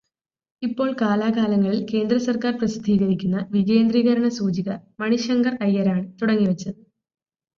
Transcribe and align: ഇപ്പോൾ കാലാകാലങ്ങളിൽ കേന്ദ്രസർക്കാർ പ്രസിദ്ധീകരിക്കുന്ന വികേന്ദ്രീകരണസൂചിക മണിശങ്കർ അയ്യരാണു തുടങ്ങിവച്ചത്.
ഇപ്പോൾ 0.61 0.93
കാലാകാലങ്ങളിൽ 1.01 1.87
കേന്ദ്രസർക്കാർ 1.91 2.53
പ്രസിദ്ധീകരിക്കുന്ന 2.57 3.47
വികേന്ദ്രീകരണസൂചിക 3.51 4.69
മണിശങ്കർ 4.99 5.57
അയ്യരാണു 5.61 6.05
തുടങ്ങിവച്ചത്. 6.21 6.79